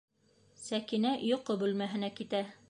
[0.61, 2.43] Сәкинә йоҡо бүлмәһенә китә.